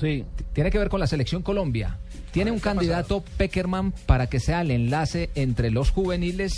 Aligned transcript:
Sí. 0.00 0.24
Tiene 0.54 0.72
que 0.72 0.78
ver 0.78 0.88
con 0.88 0.98
la 0.98 1.06
selección 1.06 1.42
Colombia. 1.42 1.98
Tiene 2.32 2.50
un 2.50 2.58
candidato 2.58 3.22
Peckerman 3.36 3.92
para 3.92 4.26
que 4.26 4.40
sea 4.40 4.62
el 4.62 4.72
enlace 4.72 5.30
entre 5.36 5.70
los 5.70 5.92
juveniles 5.92 6.52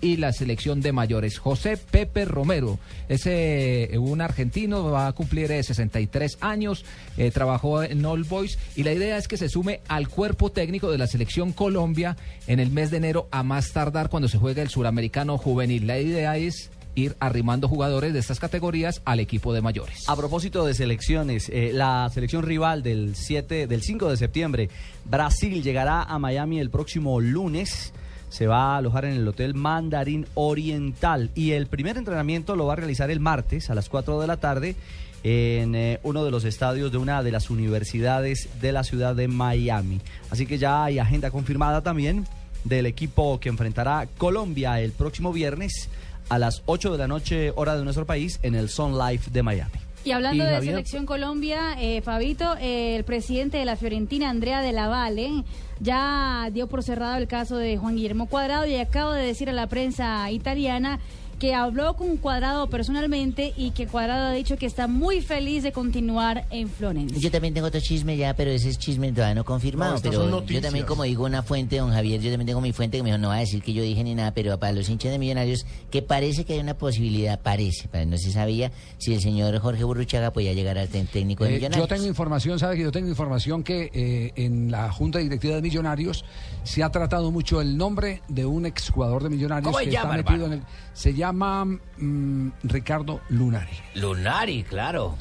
y 0.00 0.16
la 0.16 0.32
selección 0.32 0.80
de 0.80 0.92
mayores. 0.92 1.40
José 1.40 1.76
Pepe 1.76 2.24
Romero 2.24 2.78
es 3.08 3.22
eh, 3.26 3.96
un 3.98 4.20
argentino, 4.20 4.92
va 4.92 5.08
a 5.08 5.12
cumplir 5.12 5.50
eh, 5.50 5.60
63 5.60 6.38
años, 6.40 6.84
eh, 7.16 7.32
trabajó 7.32 7.82
en 7.82 8.06
All 8.06 8.22
Boys 8.22 8.60
y 8.76 8.84
la 8.84 8.92
idea 8.92 9.16
es 9.16 9.26
que 9.26 9.36
se 9.36 9.48
sume 9.48 9.80
al 9.88 10.08
cuerpo 10.08 10.52
técnico 10.52 10.92
de 10.92 10.98
la 10.98 11.08
selección 11.08 11.52
Colombia 11.52 12.16
en 12.46 12.60
el 12.60 12.70
mes 12.70 12.92
de 12.92 12.98
enero 12.98 13.26
a 13.32 13.42
más 13.42 13.72
tardar 13.72 14.08
cuando 14.08 14.28
se 14.28 14.38
juegue 14.38 14.62
el 14.62 14.68
suramericano 14.68 15.36
juvenil. 15.36 15.88
La 15.88 15.98
idea 15.98 16.36
es 16.36 16.70
ir 16.98 17.16
arrimando 17.20 17.68
jugadores 17.68 18.12
de 18.12 18.18
estas 18.18 18.40
categorías 18.40 19.02
al 19.04 19.20
equipo 19.20 19.52
de 19.52 19.62
mayores. 19.62 20.08
A 20.08 20.16
propósito 20.16 20.66
de 20.66 20.74
selecciones, 20.74 21.48
eh, 21.48 21.70
la 21.72 22.10
selección 22.12 22.42
rival 22.42 22.82
del 22.82 23.14
7, 23.14 23.66
del 23.66 23.82
5 23.82 24.10
de 24.10 24.16
septiembre, 24.16 24.68
Brasil 25.04 25.62
llegará 25.62 26.02
a 26.02 26.18
Miami 26.18 26.60
el 26.60 26.70
próximo 26.70 27.20
lunes. 27.20 27.92
Se 28.28 28.46
va 28.46 28.74
a 28.74 28.76
alojar 28.78 29.06
en 29.06 29.12
el 29.12 29.26
Hotel 29.26 29.54
Mandarín 29.54 30.26
Oriental 30.34 31.30
y 31.34 31.52
el 31.52 31.66
primer 31.66 31.96
entrenamiento 31.96 32.56
lo 32.56 32.66
va 32.66 32.74
a 32.74 32.76
realizar 32.76 33.10
el 33.10 33.20
martes 33.20 33.70
a 33.70 33.74
las 33.74 33.88
4 33.88 34.20
de 34.20 34.26
la 34.26 34.36
tarde 34.36 34.76
en 35.24 35.74
eh, 35.74 35.98
uno 36.02 36.24
de 36.24 36.30
los 36.30 36.44
estadios 36.44 36.92
de 36.92 36.98
una 36.98 37.22
de 37.22 37.32
las 37.32 37.50
universidades 37.50 38.48
de 38.60 38.72
la 38.72 38.84
ciudad 38.84 39.16
de 39.16 39.28
Miami. 39.28 40.00
Así 40.30 40.46
que 40.46 40.58
ya 40.58 40.84
hay 40.84 40.98
agenda 40.98 41.30
confirmada 41.30 41.82
también 41.82 42.26
del 42.64 42.86
equipo 42.86 43.38
que 43.40 43.48
enfrentará 43.48 44.08
Colombia 44.18 44.80
el 44.80 44.92
próximo 44.92 45.32
viernes 45.32 45.88
a 46.28 46.38
las 46.38 46.62
8 46.66 46.92
de 46.92 46.98
la 46.98 47.08
noche 47.08 47.52
hora 47.56 47.76
de 47.76 47.84
nuestro 47.84 48.06
país 48.06 48.38
en 48.42 48.54
el 48.54 48.68
Sun 48.68 48.98
Life 48.98 49.30
de 49.30 49.42
Miami. 49.42 49.72
Y 50.04 50.12
hablando 50.12 50.44
Y 50.44 50.46
de 50.46 50.52
Javier- 50.54 50.72
Selección 50.74 51.06
Colombia, 51.06 51.74
eh, 51.78 52.00
Fabito, 52.02 52.56
eh, 52.60 52.96
el 52.96 53.04
presidente 53.04 53.58
de 53.58 53.64
la 53.64 53.76
Fiorentina, 53.76 54.30
Andrea 54.30 54.62
de 54.62 54.72
la 54.72 54.88
Valle, 54.88 55.44
ya 55.80 56.48
dio 56.52 56.66
por 56.68 56.82
cerrado 56.82 57.16
el 57.16 57.26
caso 57.28 57.56
de 57.56 57.76
Juan 57.76 57.96
Guillermo 57.96 58.26
Cuadrado 58.26 58.66
y 58.66 58.76
acaba 58.76 59.16
de 59.16 59.26
decir 59.26 59.48
a 59.50 59.52
la 59.52 59.66
prensa 59.66 60.30
italiana 60.30 60.98
que 61.38 61.54
habló 61.54 61.94
con 61.94 62.16
Cuadrado 62.16 62.68
personalmente 62.68 63.52
y 63.56 63.70
que 63.70 63.86
Cuadrado 63.86 64.26
ha 64.28 64.32
dicho 64.32 64.56
que 64.56 64.66
está 64.66 64.86
muy 64.88 65.20
feliz 65.20 65.62
de 65.62 65.72
continuar 65.72 66.44
en 66.50 66.68
Florencia. 66.68 67.16
Yo 67.18 67.30
también 67.30 67.54
tengo 67.54 67.66
otro 67.68 67.80
chisme 67.80 68.16
ya, 68.16 68.34
pero 68.34 68.50
ese 68.50 68.68
es 68.70 68.78
chisme 68.78 69.12
todavía 69.12 69.34
no 69.34 69.44
confirmado. 69.44 69.94
No, 69.94 70.00
pero 70.02 70.44
yo 70.46 70.60
también, 70.60 70.84
como 70.86 71.04
digo 71.04 71.24
una 71.24 71.42
fuente, 71.42 71.78
don 71.78 71.90
Javier, 71.92 72.20
yo 72.20 72.30
también 72.30 72.46
tengo 72.48 72.60
mi 72.60 72.72
fuente 72.72 72.96
que 72.96 73.02
me 73.02 73.10
dijo, 73.10 73.18
no 73.18 73.28
va 73.28 73.36
a 73.36 73.40
decir 73.40 73.62
que 73.62 73.72
yo 73.72 73.82
dije 73.82 74.02
ni 74.02 74.14
nada, 74.14 74.32
pero 74.32 74.58
para 74.58 74.72
los 74.72 74.88
hinchas 74.88 75.12
de 75.12 75.18
millonarios, 75.18 75.64
que 75.90 76.02
parece 76.02 76.44
que 76.44 76.54
hay 76.54 76.60
una 76.60 76.74
posibilidad, 76.74 77.38
parece, 77.40 77.88
pero 77.90 78.04
no 78.06 78.18
se 78.18 78.32
sabía 78.32 78.72
si 78.98 79.14
el 79.14 79.20
señor 79.20 79.56
Jorge 79.60 79.84
Burruchaga 79.84 80.32
podía 80.32 80.52
llegar 80.54 80.76
al 80.78 80.88
técnico 80.88 81.44
de 81.44 81.50
Eh, 81.50 81.54
millonarios. 81.54 81.88
yo 81.88 81.94
tengo 81.94 82.06
información, 82.08 82.58
sabe 82.58 82.76
que 82.76 82.82
yo 82.82 82.90
tengo 82.92 83.08
información 83.08 83.62
que 83.62 83.90
eh, 83.94 84.32
en 84.36 84.70
la 84.70 84.90
Junta 84.90 85.18
Directiva 85.20 85.54
de 85.54 85.62
Millonarios 85.62 86.24
se 86.64 86.82
ha 86.82 86.90
tratado 86.90 87.30
mucho 87.30 87.60
el 87.60 87.76
nombre 87.76 88.22
de 88.28 88.44
un 88.44 88.66
exjugador 88.66 89.22
de 89.22 89.30
Millonarios 89.30 89.66
¿Cómo 89.70 89.78
se 89.78 89.84
que 89.84 89.90
llama, 89.92 90.16
está 90.16 90.30
metido 90.30 90.46
hermano? 90.46 90.54
en 90.54 90.68
el. 90.68 90.88
Se 90.94 91.14
llama 91.14 91.27
mm, 91.32 92.48
Ricardo 92.64 93.20
Lunari. 93.30 93.70
Lunari, 93.94 94.62
claro. 94.64 95.16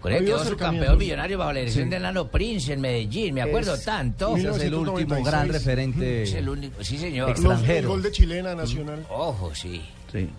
Con 0.00 0.12
habido 0.14 0.42
quedó 0.42 0.56
campeón 0.56 0.96
millonario 0.96 1.36
bajo 1.36 1.52
la 1.52 1.58
dirección 1.58 1.84
Sí. 1.84 1.90
de 1.90 2.00
Nano 2.00 2.28
Prince 2.28 2.72
en 2.72 2.80
Medellín, 2.80 3.34
me 3.34 3.42
acuerdo 3.42 3.74
Es- 3.74 3.84
tanto. 3.84 4.34
ese 4.34 4.48
es 4.48 4.56
el 4.62 4.74
último 4.74 4.96
1996. 4.96 5.24
gran 5.26 5.48
referente 5.48 6.22
Es 6.22 6.32
el 6.34 6.48
único, 6.48 6.82
sí 6.82 6.96
señor. 6.96 7.28
extranjero. 7.30 7.78
El 7.80 7.86
gol 7.88 8.02
de 8.02 8.10
chilena 8.12 8.54
nacional. 8.54 9.04
Ojo, 9.10 9.54
sí. 9.54 9.82
Sí. 10.10 10.30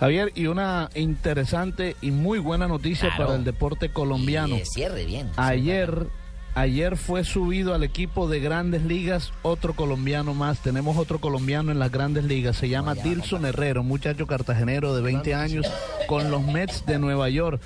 Javier, 0.00 0.32
y 0.34 0.46
una 0.46 0.88
interesante 0.94 1.96
y 2.00 2.12
muy 2.12 2.38
buena 2.38 2.66
noticia 2.68 3.08
Claro. 3.10 3.26
para 3.26 3.38
el 3.38 3.44
deporte 3.44 3.90
colombiano. 3.90 4.56
Y 4.56 4.64
cierre, 4.64 5.04
bien. 5.04 5.28
Ayer, 5.36 6.06
ayer 6.60 6.96
fue 6.96 7.24
subido 7.24 7.74
al 7.74 7.84
equipo 7.84 8.28
de 8.28 8.40
grandes 8.40 8.82
ligas 8.82 9.32
otro 9.42 9.74
colombiano 9.74 10.34
más. 10.34 10.60
Tenemos 10.60 10.96
otro 10.96 11.20
colombiano 11.20 11.70
en 11.70 11.78
las 11.78 11.92
grandes 11.92 12.24
ligas. 12.24 12.56
Se 12.56 12.68
llama 12.68 12.94
Dilson 12.94 13.46
Herrero, 13.46 13.82
muchacho 13.82 14.26
cartagenero 14.26 14.94
de 14.94 15.02
20 15.02 15.34
años 15.34 15.66
con 16.06 16.30
los 16.30 16.42
Mets 16.42 16.84
de 16.86 16.98
Nueva 16.98 17.28
York. 17.28 17.60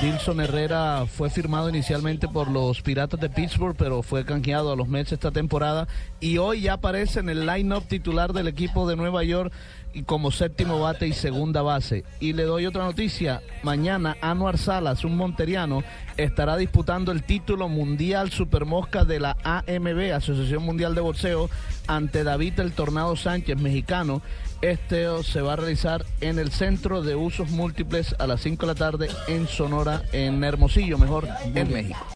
Dilson 0.00 0.40
Herrera 0.40 1.06
fue 1.06 1.28
firmado 1.28 1.68
inicialmente 1.68 2.28
por 2.28 2.48
los 2.48 2.82
Piratas 2.82 3.18
de 3.18 3.28
Pittsburgh, 3.30 3.74
pero 3.76 4.02
fue 4.02 4.24
canjeado 4.24 4.70
a 4.70 4.76
los 4.76 4.86
Mets 4.86 5.10
esta 5.10 5.32
temporada 5.32 5.88
y 6.20 6.38
hoy 6.38 6.60
ya 6.62 6.74
aparece 6.74 7.18
en 7.18 7.28
el 7.28 7.46
line-up 7.46 7.84
titular 7.88 8.32
del 8.32 8.46
equipo 8.46 8.88
de 8.88 8.94
Nueva 8.94 9.24
York 9.24 9.52
y 9.92 10.04
como 10.04 10.30
séptimo 10.30 10.78
bate 10.78 11.08
y 11.08 11.12
segunda 11.12 11.62
base. 11.62 12.04
Y 12.20 12.34
le 12.34 12.44
doy 12.44 12.66
otra 12.66 12.84
noticia, 12.84 13.42
mañana 13.64 14.16
Anuar 14.20 14.58
Salas, 14.58 15.04
un 15.04 15.16
monteriano, 15.16 15.82
estará 16.16 16.56
disputando 16.56 17.10
el 17.10 17.24
título 17.24 17.68
mundial 17.68 18.30
supermosca 18.30 19.04
de 19.04 19.18
la 19.18 19.36
AMB, 19.42 20.12
Asociación 20.14 20.62
Mundial 20.62 20.94
de 20.94 21.00
Boxeo, 21.00 21.50
ante 21.88 22.22
David 22.22 22.60
el 22.60 22.72
Tornado 22.72 23.16
Sánchez, 23.16 23.56
mexicano. 23.58 24.22
Este 24.60 25.06
se 25.22 25.40
va 25.40 25.52
a 25.52 25.56
realizar 25.56 26.04
en 26.20 26.40
el 26.40 26.50
Centro 26.50 27.02
de 27.02 27.14
Usos 27.14 27.50
Múltiples 27.50 28.16
a 28.18 28.26
las 28.26 28.40
5 28.40 28.66
de 28.66 28.72
la 28.72 28.78
tarde 28.78 29.08
en 29.28 29.46
Sonora, 29.78 30.02
en 30.10 30.42
Hermosillo, 30.42 30.98
mejor, 30.98 31.28
en 31.54 31.72
México. 31.72 32.08